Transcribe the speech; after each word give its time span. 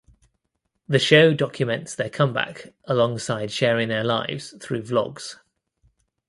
The 0.87 0.97
show 0.97 1.31
documents 1.35 1.93
their 1.93 2.09
comeback 2.09 2.73
alongside 2.85 3.51
sharing 3.51 3.89
their 3.89 4.03
lives 4.03 4.55
through 4.59 4.81
vlogs. 4.81 5.35